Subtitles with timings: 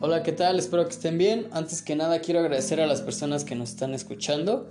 [0.00, 0.60] Hola, ¿qué tal?
[0.60, 1.48] Espero que estén bien.
[1.50, 4.70] Antes que nada quiero agradecer a las personas que nos están escuchando,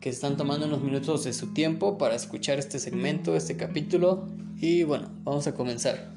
[0.00, 4.26] que están tomando unos minutos de su tiempo para escuchar este segmento, este capítulo.
[4.60, 6.10] Y bueno, vamos a comenzar.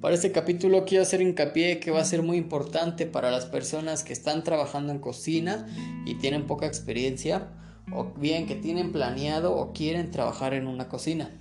[0.00, 4.04] Para este capítulo quiero hacer hincapié que va a ser muy importante para las personas
[4.04, 5.66] que están trabajando en cocina
[6.06, 7.48] y tienen poca experiencia,
[7.92, 11.36] o bien que tienen planeado o quieren trabajar en una cocina.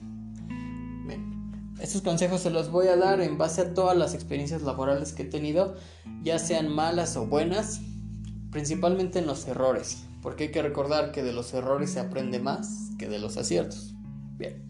[1.80, 5.24] Estos consejos se los voy a dar en base a todas las experiencias laborales que
[5.24, 5.76] he tenido,
[6.24, 7.82] ya sean malas o buenas,
[8.52, 12.90] principalmente en los errores, porque hay que recordar que de los errores se aprende más
[12.98, 13.94] que de los aciertos.
[14.38, 14.64] Bien.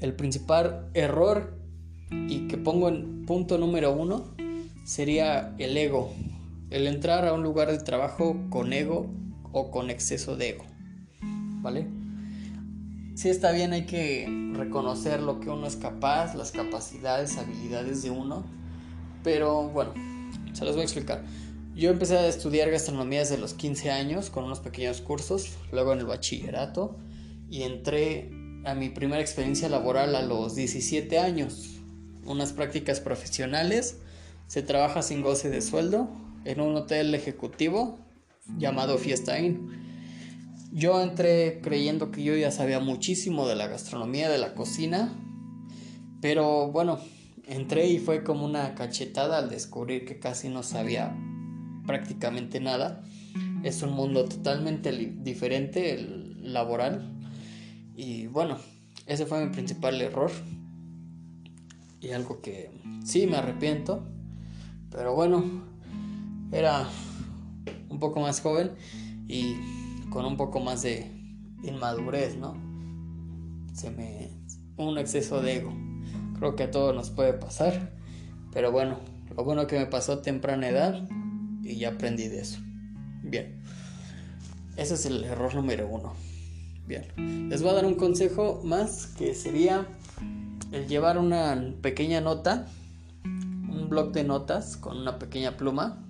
[0.00, 1.56] El principal error
[2.10, 4.34] y que pongo en punto número uno
[4.84, 6.12] sería el ego,
[6.70, 9.06] el entrar a un lugar de trabajo con ego
[9.52, 10.64] o con exceso de ego,
[11.60, 12.01] ¿vale?
[13.14, 18.10] Sí está bien, hay que reconocer lo que uno es capaz, las capacidades, habilidades de
[18.10, 18.44] uno.
[19.22, 19.92] Pero bueno,
[20.52, 21.24] se los voy a explicar.
[21.74, 26.00] Yo empecé a estudiar gastronomía desde los 15 años con unos pequeños cursos, luego en
[26.00, 26.96] el bachillerato
[27.48, 28.30] y entré
[28.64, 31.80] a mi primera experiencia laboral a los 17 años.
[32.24, 33.98] Unas prácticas profesionales,
[34.46, 36.10] se trabaja sin goce de sueldo
[36.44, 37.98] en un hotel ejecutivo
[38.58, 39.91] llamado Fiesta Inn.
[40.74, 45.12] Yo entré creyendo que yo ya sabía muchísimo de la gastronomía, de la cocina,
[46.22, 46.98] pero bueno,
[47.46, 51.14] entré y fue como una cachetada al descubrir que casi no sabía
[51.86, 53.04] prácticamente nada.
[53.62, 57.18] Es un mundo totalmente diferente, el laboral.
[57.94, 58.56] Y bueno,
[59.06, 60.30] ese fue mi principal error.
[62.00, 62.70] Y algo que
[63.04, 64.04] sí me arrepiento.
[64.90, 65.44] Pero bueno,
[66.50, 66.88] era
[67.90, 68.72] un poco más joven
[69.28, 69.81] y
[70.12, 71.10] con un poco más de
[71.62, 72.54] inmadurez, ¿no?
[73.72, 74.30] Se me...
[74.76, 75.72] un exceso de ego.
[76.38, 77.92] Creo que a todos nos puede pasar,
[78.52, 78.98] pero bueno,
[79.34, 81.08] lo bueno que me pasó a temprana edad
[81.62, 82.60] y ya aprendí de eso.
[83.22, 83.62] Bien,
[84.76, 86.12] ese es el error número uno.
[86.86, 89.86] Bien, les voy a dar un consejo más que sería
[90.72, 92.66] el llevar una pequeña nota,
[93.24, 96.04] un blog de notas con una pequeña pluma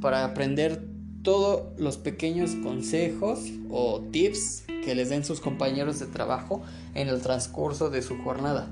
[0.00, 0.89] para aprender
[1.22, 6.62] todos los pequeños consejos o tips que les den sus compañeros de trabajo
[6.94, 8.70] en el transcurso de su jornada.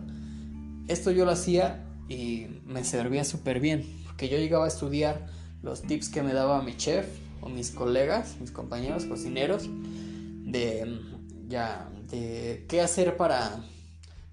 [0.89, 5.27] Esto yo lo hacía y me servía súper bien, porque yo llegaba a estudiar
[5.63, 7.07] los tips que me daba mi chef
[7.43, 11.01] o mis colegas, mis compañeros cocineros, de
[11.49, 13.63] ya de qué hacer para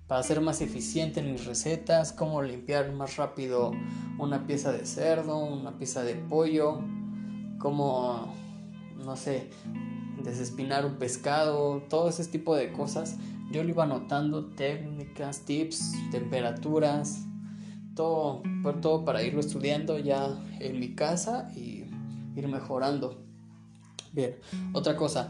[0.07, 3.71] para ser más eficiente en mis recetas, cómo limpiar más rápido
[4.19, 6.79] una pieza de cerdo, una pieza de pollo,
[7.65, 8.31] como,
[9.03, 9.49] no sé,
[10.23, 13.17] desespinar un pescado, todo ese tipo de cosas.
[13.51, 17.25] Yo lo iba anotando, técnicas, tips, temperaturas,
[17.95, 18.43] todo,
[18.83, 21.85] todo para irlo estudiando ya en mi casa y
[22.35, 23.17] ir mejorando.
[24.13, 24.35] Bien,
[24.73, 25.27] otra cosa,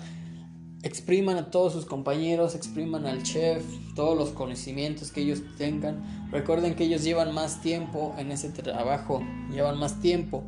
[0.84, 3.64] expriman a todos sus compañeros, expriman al chef,
[3.96, 6.04] todos los conocimientos que ellos tengan.
[6.32, 9.22] Recuerden que ellos llevan más tiempo en ese trabajo,
[9.54, 10.44] llevan más tiempo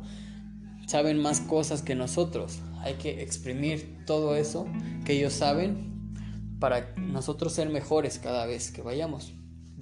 [0.88, 2.60] saben más cosas que nosotros.
[2.80, 4.66] Hay que exprimir todo eso
[5.04, 6.14] que ellos saben
[6.58, 9.34] para nosotros ser mejores cada vez que vayamos.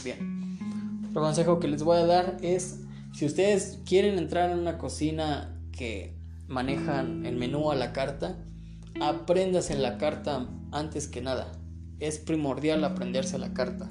[0.02, 0.58] Bien.
[1.08, 2.80] Otro consejo que les voy a dar es,
[3.14, 6.18] si ustedes quieren entrar en una cocina que
[6.48, 8.44] manejan el menú a la carta,
[9.00, 11.52] aprendas en la carta antes que nada.
[12.00, 13.90] Es primordial aprenderse la carta.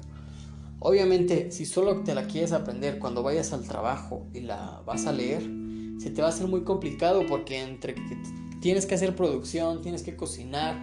[0.80, 5.12] Obviamente, si solo te la quieres aprender cuando vayas al trabajo y la vas a
[5.12, 5.65] leer,
[5.98, 8.18] se te va a hacer muy complicado porque entre que
[8.60, 10.80] tienes que hacer producción, tienes que cocinar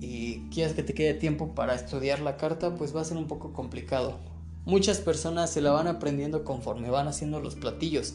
[0.00, 3.26] y quieres que te quede tiempo para estudiar la carta, pues va a ser un
[3.26, 4.18] poco complicado.
[4.66, 8.14] Muchas personas se la van aprendiendo conforme van haciendo los platillos,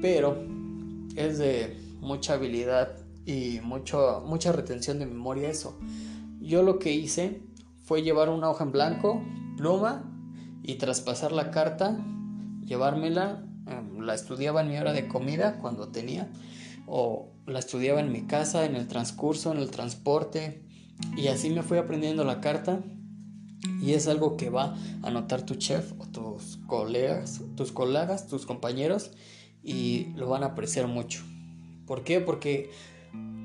[0.00, 0.36] pero
[1.16, 5.78] es de mucha habilidad y mucho, mucha retención de memoria eso.
[6.40, 7.42] Yo lo que hice
[7.84, 9.22] fue llevar una hoja en blanco,
[9.56, 10.04] pluma
[10.62, 11.98] y traspasar la carta,
[12.64, 13.47] llevármela
[13.98, 16.28] la estudiaba en mi hora de comida cuando tenía,
[16.86, 20.62] o la estudiaba en mi casa, en el transcurso, en el transporte,
[21.16, 22.80] y así me fui aprendiendo la carta.
[23.82, 28.46] Y es algo que va a notar tu chef o tus colegas, tus colegas, tus
[28.46, 29.10] compañeros,
[29.62, 31.22] y lo van a apreciar mucho.
[31.86, 32.20] ¿Por qué?
[32.20, 32.70] Porque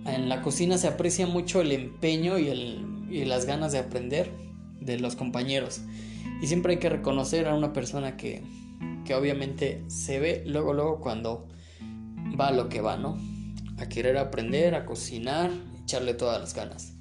[0.05, 4.31] en la cocina se aprecia mucho el empeño y, el, y las ganas de aprender
[4.79, 5.81] de los compañeros.
[6.41, 8.43] Y siempre hay que reconocer a una persona que,
[9.05, 11.47] que obviamente se ve luego, luego cuando
[12.39, 13.17] va lo que va, ¿no?
[13.77, 15.51] A querer aprender, a cocinar,
[15.81, 16.93] echarle todas las ganas.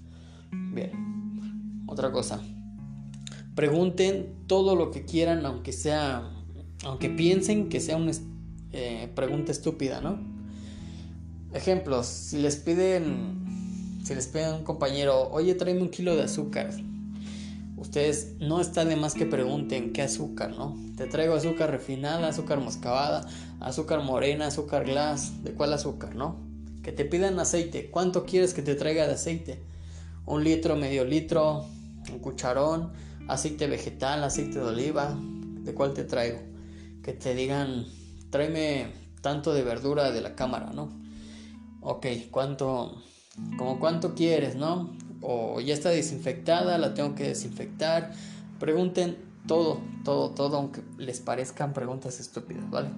[0.50, 2.40] Bien, otra cosa.
[3.54, 6.30] Pregunten todo lo que quieran, aunque sea,
[6.84, 8.10] aunque piensen que sea un
[8.72, 10.18] eh, pregunta estúpida, ¿no?
[11.52, 16.22] Ejemplos, si les piden, si les piden a un compañero, oye, tráeme un kilo de
[16.22, 16.70] azúcar.
[17.82, 20.78] Ustedes no está de más que pregunten qué azúcar, ¿no?
[20.96, 26.36] Te traigo azúcar refinada, azúcar moscabada, azúcar morena, azúcar glass, ¿de cuál azúcar, no?
[26.84, 29.60] Que te pidan aceite, ¿cuánto quieres que te traiga de aceite?
[30.26, 31.66] Un litro, medio litro,
[32.12, 32.92] un cucharón,
[33.26, 36.38] aceite vegetal, aceite de oliva, ¿de cuál te traigo?
[37.02, 37.84] Que te digan,
[38.30, 38.92] tráeme
[39.22, 40.88] tanto de verdura de la cámara, ¿no?
[41.80, 43.02] Ok, ¿cuánto,
[43.58, 44.96] como cuánto quieres, ¿no?
[45.22, 48.12] O ya está desinfectada, la tengo que desinfectar.
[48.58, 49.16] Pregunten
[49.46, 52.90] todo, todo, todo, aunque les parezcan preguntas estúpidas, ¿vale?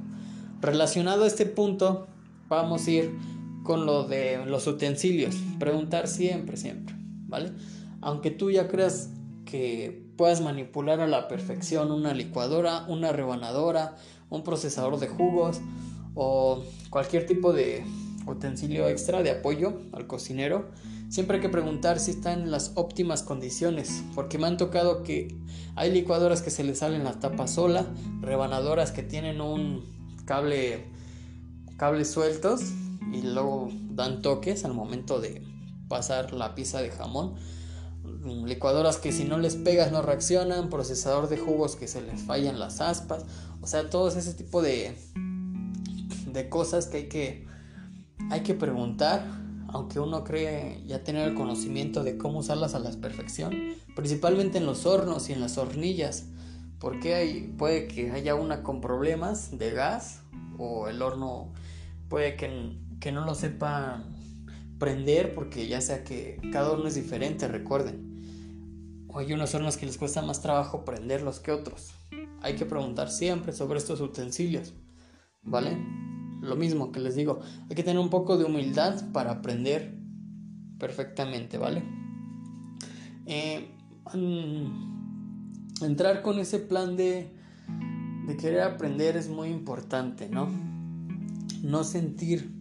[0.60, 2.06] Relacionado a este punto,
[2.48, 3.14] vamos a ir
[3.62, 5.36] con lo de los utensilios.
[5.58, 6.94] Preguntar siempre, siempre,
[7.26, 7.52] ¿vale?
[8.00, 9.10] Aunque tú ya creas
[9.44, 13.96] que puedas manipular a la perfección una licuadora, una rebanadora,
[14.30, 15.60] un procesador de jugos
[16.14, 17.84] o cualquier tipo de
[18.26, 20.70] utensilio extra de apoyo al cocinero,
[21.08, 25.36] siempre hay que preguntar si está en las óptimas condiciones, porque me han tocado que
[25.76, 27.86] hay licuadoras que se les salen las tapas sola,
[28.20, 29.84] rebanadoras que tienen un
[30.24, 30.84] cable
[31.76, 32.62] cables sueltos
[33.12, 35.42] y luego dan toques al momento de
[35.88, 37.34] pasar la pieza de jamón.
[38.46, 42.58] Licuadoras que si no les pegas no reaccionan, procesador de jugos que se les fallan
[42.58, 43.24] las aspas,
[43.60, 44.96] o sea, todo ese tipo de,
[46.32, 47.46] de cosas que hay que,
[48.30, 49.26] hay que preguntar,
[49.68, 53.54] aunque uno cree ya tener el conocimiento de cómo usarlas a la perfección,
[53.94, 56.26] principalmente en los hornos y en las hornillas,
[56.78, 60.20] porque hay, puede que haya una con problemas de gas
[60.58, 61.52] o el horno
[62.08, 64.04] puede que, que no lo sepa
[64.78, 69.06] prender porque ya sea que cada horno es diferente, recuerden.
[69.08, 71.92] O hay unos hornos que les cuesta más trabajo prenderlos que otros.
[72.42, 74.74] Hay que preguntar siempre sobre estos utensilios,
[75.42, 75.78] ¿vale?
[76.44, 79.98] Lo mismo que les digo, hay que tener un poco de humildad para aprender
[80.78, 81.82] perfectamente, ¿vale?
[83.26, 83.70] Eh,
[84.14, 87.30] mm, entrar con ese plan de,
[88.26, 90.48] de querer aprender es muy importante, ¿no?
[91.62, 92.52] No sentir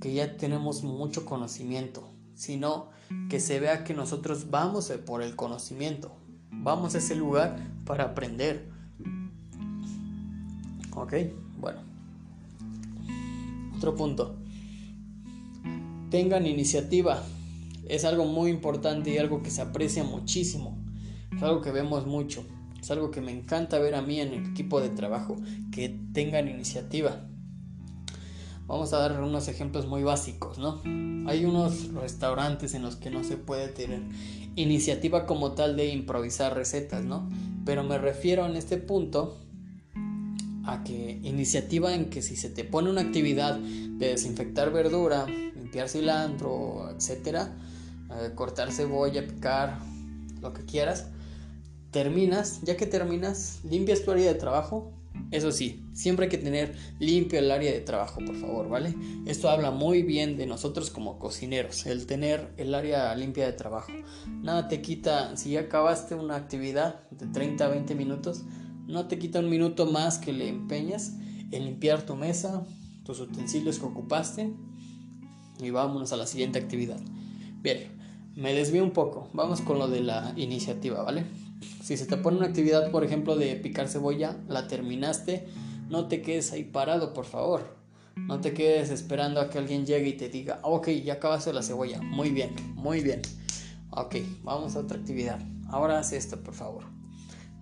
[0.00, 2.90] que ya tenemos mucho conocimiento, sino
[3.30, 6.16] que se vea que nosotros vamos por el conocimiento,
[6.50, 8.68] vamos a ese lugar para aprender.
[10.96, 11.14] Ok,
[11.60, 11.93] bueno.
[13.92, 14.38] Punto.
[16.10, 17.22] Tengan iniciativa.
[17.88, 20.78] Es algo muy importante y algo que se aprecia muchísimo.
[21.36, 22.44] Es algo que vemos mucho.
[22.80, 25.36] Es algo que me encanta ver a mí en el equipo de trabajo.
[25.70, 27.28] Que tengan iniciativa.
[28.66, 30.80] Vamos a dar unos ejemplos muy básicos, ¿no?
[31.28, 34.00] Hay unos restaurantes en los que no se puede tener
[34.56, 37.28] iniciativa como tal de improvisar recetas, ¿no?
[37.66, 39.36] Pero me refiero en este punto
[40.66, 45.88] a que iniciativa en que si se te pone una actividad de desinfectar verdura, limpiar
[45.88, 47.52] cilantro, etcétera,
[48.10, 49.78] eh, cortar cebolla, picar,
[50.40, 51.08] lo que quieras,
[51.90, 54.92] terminas, ya que terminas, limpias tu área de trabajo,
[55.30, 58.94] eso sí, siempre hay que tener limpio el área de trabajo, por favor, ¿vale?
[59.26, 63.92] Esto habla muy bien de nosotros como cocineros, el tener el área limpia de trabajo.
[64.42, 68.42] Nada te quita, si ya acabaste una actividad de 30 a 20 minutos,
[68.86, 71.14] no te quita un minuto más que le empeñas
[71.50, 72.66] en limpiar tu mesa,
[73.04, 74.52] tus utensilios que ocupaste
[75.60, 77.00] y vámonos a la siguiente actividad.
[77.62, 77.88] Bien,
[78.36, 81.24] me desvío un poco, vamos con lo de la iniciativa, ¿vale?
[81.82, 85.46] Si se te pone una actividad, por ejemplo, de picar cebolla, la terminaste,
[85.88, 87.76] no te quedes ahí parado, por favor.
[88.16, 91.62] No te quedes esperando a que alguien llegue y te diga, ok, ya acabaste la
[91.62, 92.00] cebolla.
[92.00, 93.22] Muy bien, muy bien.
[93.90, 95.40] Ok, vamos a otra actividad.
[95.68, 96.93] Ahora haz esto, por favor.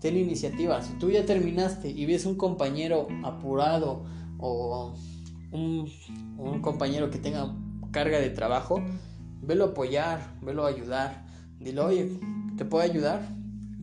[0.02, 0.82] Ten iniciativa.
[0.82, 4.04] Si tú ya terminaste y ves un compañero apurado
[4.38, 4.94] o
[5.52, 5.88] un,
[6.60, 7.54] compañero que tenga
[7.92, 8.82] carga de trabajo,
[9.40, 11.24] velo apoyar, velo ayudar.
[11.58, 12.18] Dile, oye,
[12.58, 13.22] ¿te puedo ayudar?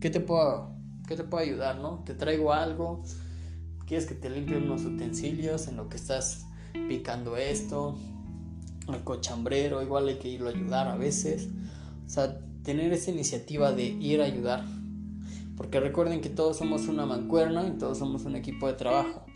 [0.00, 0.70] ¿qué te puedo,
[1.06, 2.02] qué te puedo ayudar, no?
[2.04, 3.02] Te traigo algo,
[3.86, 6.46] quieres que te limpie unos utensilios en lo que estás
[6.88, 7.96] picando esto,
[8.88, 11.48] el cochambrero, igual hay que irlo a ayudar a veces.
[12.06, 14.64] O sea, tener esa iniciativa de ir a ayudar.
[15.60, 19.26] Porque recuerden que todos somos una mancuerna y todos somos un equipo de trabajo.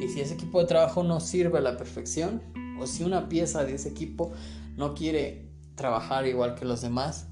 [0.00, 2.40] Y si ese equipo de trabajo no sirve a la perfección,
[2.80, 4.32] o si una pieza de ese equipo
[4.78, 7.26] no quiere trabajar igual que los demás,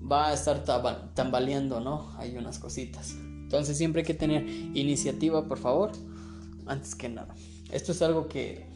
[0.00, 0.64] va a estar
[1.14, 2.10] tambaleando, ¿no?
[2.18, 3.14] Hay unas cositas.
[3.20, 5.92] Entonces siempre hay que tener iniciativa, por favor,
[6.66, 7.36] antes que nada.
[7.70, 8.66] Esto es algo que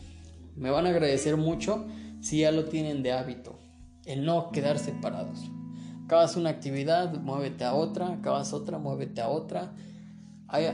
[0.55, 1.85] me van a agradecer mucho
[2.21, 3.59] si ya lo tienen de hábito,
[4.05, 5.51] el no quedar separados.
[6.07, 9.73] Acabas una actividad, muévete a otra, acabas otra, muévete a otra.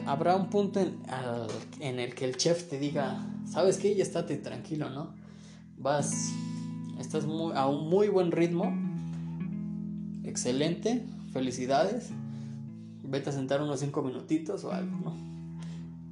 [0.05, 3.17] habrá un punto en, el que el chef te diga,
[3.51, 3.95] ¿sabes qué?
[3.95, 5.15] Ya estate tranquilo, ¿no?
[5.79, 6.35] Vas,
[7.01, 8.77] estás muy, a un muy buen ritmo,
[10.23, 12.11] excelente, felicidades,
[13.03, 15.17] vete a sentar unos 5 minutitos o algo, ¿no?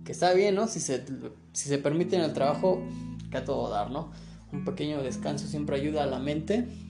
[0.02, 0.66] Que está bien, ¿no?
[0.66, 1.04] Si se,
[1.52, 2.82] si se permite en el trabajo,
[3.30, 4.12] que a todo dar, ¿no?
[4.50, 6.89] Un pequeño descanso siempre ayuda a la mente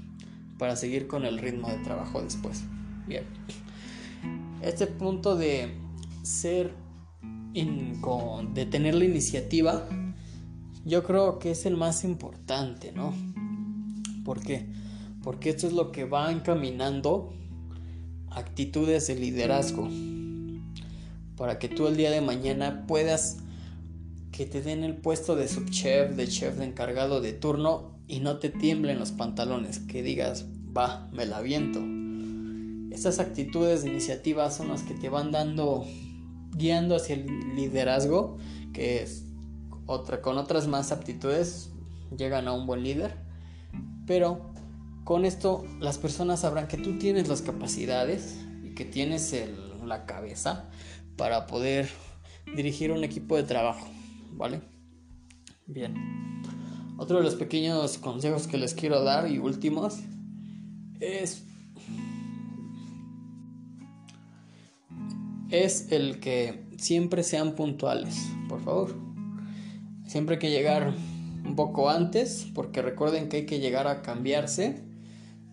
[0.60, 2.64] para seguir con el ritmo de trabajo después.
[3.08, 3.24] Bien.
[4.60, 5.74] Este punto de
[6.22, 6.74] ser
[7.54, 9.88] de tener la iniciativa,
[10.84, 13.14] yo creo que es el más importante, ¿no?
[14.22, 14.66] ¿Por qué?
[15.24, 17.32] Porque esto es lo que va encaminando
[18.30, 19.88] actitudes de liderazgo
[21.36, 23.38] para que tú el día de mañana puedas
[24.30, 28.38] que te den el puesto de subchef, de chef de encargado de turno y no
[28.38, 31.80] te tiemblen los pantalones, que digas, va, me la viento.
[32.92, 35.86] Estas actitudes de iniciativa son las que te van dando
[36.50, 38.36] guiando hacia el liderazgo,
[38.72, 39.24] que es
[39.86, 41.70] otra, con otras más aptitudes
[42.16, 43.16] llegan a un buen líder.
[44.06, 44.52] Pero
[45.04, 49.34] con esto las personas sabrán que tú tienes las capacidades y que tienes
[49.84, 50.68] la cabeza
[51.16, 51.88] para poder
[52.56, 53.86] dirigir un equipo de trabajo,
[54.32, 54.62] ¿vale?
[55.66, 56.29] Bien.
[57.00, 60.00] Otro de los pequeños consejos que les quiero dar y últimos
[61.00, 61.46] es
[65.48, 68.94] es el que siempre sean puntuales, por favor.
[70.06, 70.92] Siempre hay que llegar
[71.46, 74.84] un poco antes, porque recuerden que hay que llegar a cambiarse.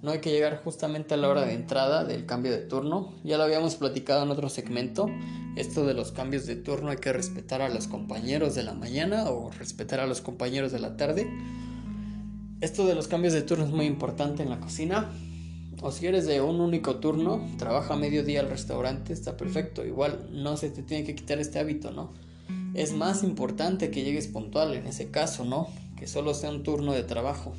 [0.08, 3.14] No hay que llegar justamente a la hora de entrada del cambio de turno.
[3.26, 5.08] Ya lo habíamos platicado en otro segmento.
[5.58, 9.30] Esto de los cambios de turno hay que respetar a los compañeros de la mañana
[9.30, 11.30] o respetar a los compañeros de la tarde.
[12.62, 15.10] Esto de los cambios de turno es muy importante en la cocina
[15.82, 19.86] o si eres de un único turno, trabaja medio día al restaurante, está perfecto.
[19.86, 22.14] Igual no se te tiene que quitar este hábito, ¿no?
[22.76, 25.68] Es más importante que llegues puntual en ese caso, ¿no?
[25.98, 27.52] Que solo sea un turno de trabajo.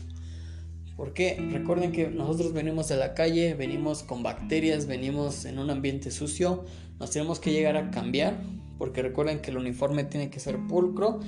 [0.99, 6.11] Porque recuerden que nosotros venimos de la calle, venimos con bacterias, venimos en un ambiente
[6.11, 6.65] sucio,
[6.99, 8.43] nos tenemos que llegar a cambiar,
[8.79, 11.21] porque recuerden que el uniforme tiene que ser pulcro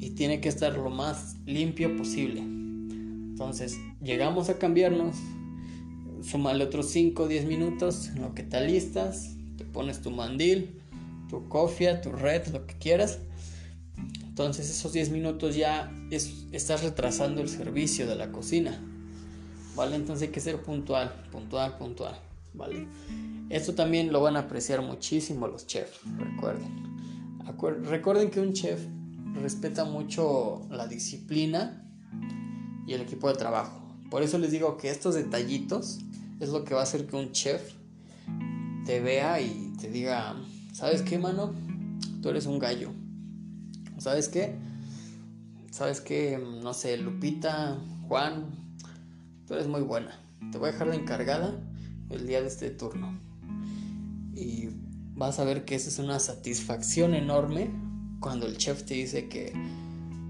[0.00, 2.40] y tiene que estar lo más limpio posible.
[2.40, 5.16] Entonces, llegamos a cambiarnos,
[6.22, 10.80] súmale otros 5 o 10 minutos en lo que te alistas, te pones tu mandil,
[11.28, 13.18] tu cofia, tu red, lo que quieras.
[14.26, 18.82] Entonces esos 10 minutos ya estás retrasando el servicio de la cocina.
[19.78, 19.94] ¿Vale?
[19.94, 22.18] Entonces hay que ser puntual, puntual, puntual.
[22.52, 22.88] ¿Vale?
[23.48, 26.98] Esto también lo van a apreciar muchísimo los chefs, recuerden.
[27.84, 28.84] recuerden que un chef
[29.40, 31.88] respeta mucho la disciplina
[32.88, 33.80] y el equipo de trabajo.
[34.10, 36.00] Por eso les digo que estos detallitos
[36.40, 37.74] es lo que va a hacer que un chef
[38.84, 40.34] te vea y te diga,
[40.72, 41.54] ¿sabes qué, mano?
[42.20, 42.90] Tú eres un gallo.
[43.98, 44.56] ¿Sabes qué?
[45.70, 46.36] ¿Sabes qué?
[46.62, 48.67] No sé, Lupita, Juan,
[49.48, 50.20] tú eres muy buena.
[50.52, 51.58] Te voy a dejar de encargada
[52.10, 53.18] el día de este turno.
[54.34, 54.68] Y
[55.14, 57.70] vas a ver que esa es una satisfacción enorme
[58.20, 59.54] cuando el chef te dice que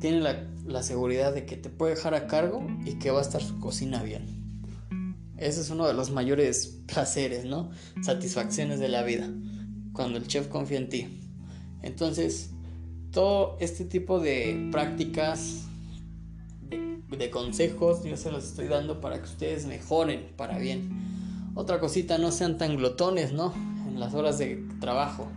[0.00, 3.22] tiene la, la seguridad de que te puede dejar a cargo y que va a
[3.22, 4.38] estar su cocina bien.
[5.36, 7.70] Ese es uno de los mayores placeres, ¿no?
[8.02, 9.28] Satisfacciones de la vida,
[9.92, 11.20] cuando el chef confía en ti.
[11.82, 12.50] Entonces,
[13.10, 15.67] todo este tipo de prácticas,
[17.10, 20.90] de, consejos, yo se los estoy dando para que ustedes mejoren para bien.
[21.54, 23.52] Otra cosita, no sean tan glotones, ¿no?
[23.88, 25.28] En las horas de trabajo.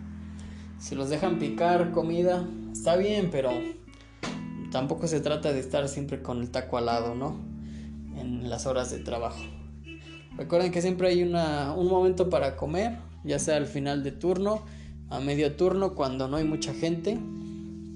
[0.80, 3.51] Si los dejan picar comida, está bien, pero
[4.72, 7.40] tampoco se trata de estar siempre con el taco al lado, ¿no?
[8.18, 9.42] En las horas de trabajo.
[10.38, 14.63] Recuerden que siempre hay una, un momento para comer, ya sea al final de turno,
[15.10, 17.20] a medio turno, cuando no hay mucha gente.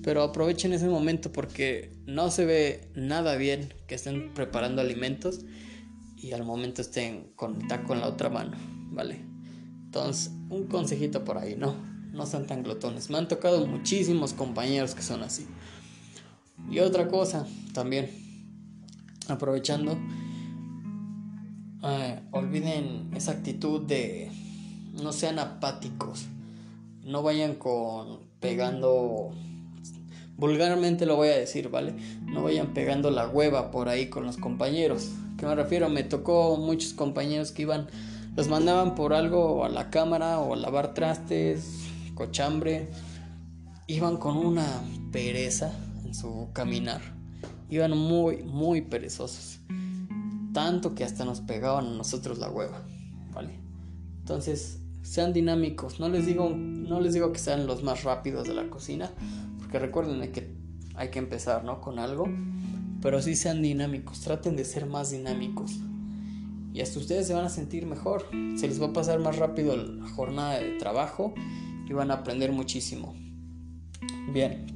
[0.06, 5.42] Pero aprovechen ese momento porque no se ve nada bien que estén preparando alimentos
[6.16, 8.56] y al momento estén con el taco la otra mano,
[8.92, 9.26] ¿vale?
[9.86, 11.74] Entonces, un consejito por ahí, ¿no?
[12.14, 13.10] No sean tan glotones.
[13.10, 15.48] Me han tocado muchísimos compañeros que son así.
[16.70, 18.08] Y otra cosa también,
[19.28, 19.98] aprovechando,
[21.84, 24.30] eh, olviden esa actitud de
[25.02, 26.28] no sean apáticos,
[27.04, 29.34] no vayan con pegando,
[30.38, 31.94] vulgarmente lo voy a decir, ¿vale?
[32.26, 35.12] No vayan pegando la hueva por ahí con los compañeros.
[35.38, 35.90] ¿Qué me refiero?
[35.90, 37.88] Me tocó muchos compañeros que iban,
[38.36, 42.90] los mandaban por algo a la cámara o a lavar trastes, cochambre,
[43.88, 44.66] iban con una
[45.12, 45.72] pereza
[46.06, 47.02] en su caminar,
[47.70, 49.60] iban muy, muy perezosos
[50.56, 52.82] tanto que hasta nos pegaban a nosotros la hueva,
[53.34, 53.60] ¿vale?
[54.20, 56.00] Entonces, sean dinámicos.
[56.00, 59.12] No les digo, no les digo que sean los más rápidos de la cocina,
[59.66, 60.48] porque recuerden que
[60.94, 61.82] hay que empezar, ¿no?
[61.82, 62.30] Con algo,
[63.02, 64.22] pero sí sean dinámicos.
[64.22, 65.80] Traten de ser más dinámicos.
[66.72, 68.28] Y hasta ustedes se van a sentir mejor.
[68.58, 71.34] Se les va a pasar más rápido la jornada de trabajo
[71.90, 73.16] y van a aprender muchísimo.
[74.32, 74.68] Bien.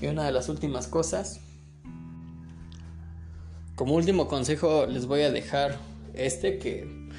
[0.00, 1.40] Y una de las últimas cosas.
[3.74, 5.76] Como último consejo les voy a dejar
[6.14, 7.10] este que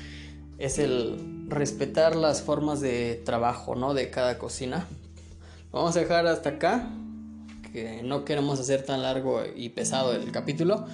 [0.57, 3.93] es el respetar las formas de trabajo, ¿no?
[3.93, 4.87] De cada cocina.
[5.71, 6.89] Vamos a dejar hasta acá,
[7.71, 10.85] que no queremos hacer tan largo y pesado el capítulo,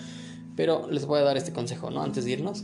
[0.55, 2.01] pero les voy a dar este consejo, ¿no?
[2.01, 2.63] Antes de irnos.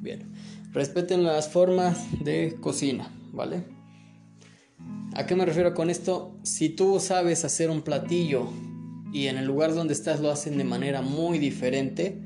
[0.00, 0.32] Bien.
[0.72, 3.64] Respeten las formas de cocina, ¿vale?
[5.14, 6.36] ¿A qué me refiero con esto?
[6.42, 8.48] Si tú sabes hacer un platillo
[9.12, 12.22] y en el lugar donde estás lo hacen de manera muy diferente,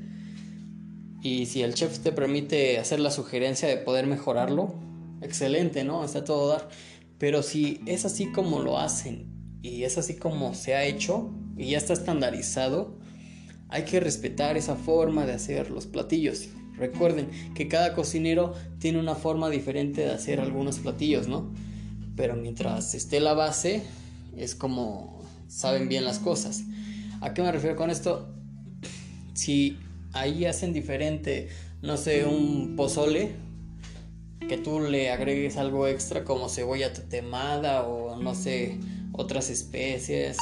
[1.21, 4.75] y si el chef te permite hacer la sugerencia de poder mejorarlo,
[5.21, 6.05] excelente, ¿no?
[6.05, 6.69] Está todo dar.
[7.17, 11.71] Pero si es así como lo hacen y es así como se ha hecho y
[11.71, 12.99] ya está estandarizado,
[13.69, 16.49] hay que respetar esa forma de hacer los platillos.
[16.77, 21.53] Recuerden que cada cocinero tiene una forma diferente de hacer algunos platillos, ¿no?
[22.15, 23.83] Pero mientras esté la base,
[24.35, 26.63] es como saben bien las cosas.
[27.21, 28.33] ¿A qué me refiero con esto?
[29.33, 29.77] Si
[30.13, 31.49] ahí hacen diferente,
[31.81, 33.35] no sé, un pozole,
[34.47, 38.79] que tú le agregues algo extra como cebolla temada o no sé,
[39.11, 40.37] otras especies.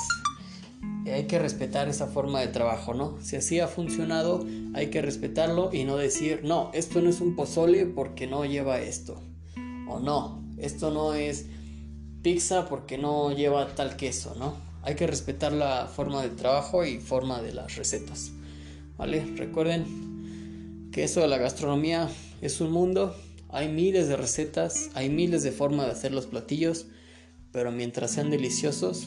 [1.05, 3.17] Hay que respetar esa forma de trabajo, ¿no?
[3.21, 7.35] Si así ha funcionado, hay que respetarlo y no decir, no, esto no es un
[7.35, 9.21] pozole porque no lleva esto.
[9.87, 11.45] O no, esto no es
[12.21, 14.55] pizza porque no lleva tal queso, ¿no?
[14.81, 18.31] Hay que respetar la forma de trabajo y forma de las recetas.
[18.97, 19.25] ¿vale?
[19.35, 22.09] Recuerden que eso de la gastronomía
[22.41, 23.15] es un mundo,
[23.53, 26.87] hay miles de recetas, hay miles de formas de hacer los platillos,
[27.51, 29.05] pero mientras sean deliciosos,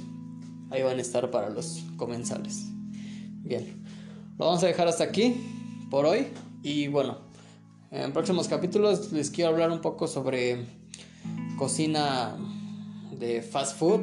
[0.70, 2.66] ahí van a estar para los comensales.
[3.42, 3.82] Bien,
[4.38, 5.34] lo vamos a dejar hasta aquí
[5.90, 6.28] por hoy
[6.62, 7.18] y bueno,
[7.90, 10.64] en próximos capítulos les quiero hablar un poco sobre
[11.58, 12.36] cocina
[13.18, 14.02] de fast food,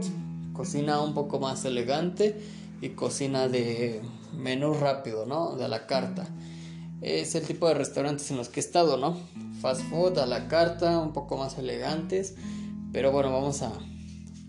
[0.52, 2.38] cocina un poco más elegante
[2.82, 4.02] y cocina de
[4.36, 5.56] menú rápido, ¿no?
[5.56, 6.28] De la carta.
[7.00, 9.18] Es el tipo de restaurantes en los que he estado, ¿no?
[9.64, 12.36] fast food a la carta, un poco más elegantes.
[12.92, 13.72] Pero bueno, vamos a...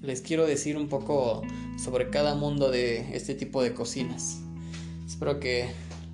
[0.03, 1.43] Les quiero decir un poco
[1.83, 4.41] sobre cada mundo de este tipo de cocinas.
[5.07, 5.71] Espero que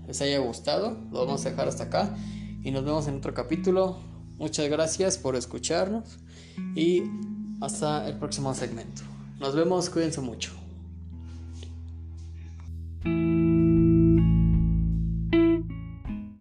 [0.06, 0.98] les haya gustado.
[1.10, 2.14] Lo vamos a dejar hasta acá.
[2.62, 3.98] Y nos vemos en otro capítulo.
[4.36, 6.18] Muchas gracias por escucharnos.
[6.76, 7.02] Y
[7.62, 9.02] hasta el próximo segmento.
[9.40, 9.88] Nos vemos.
[9.88, 10.52] Cuídense mucho.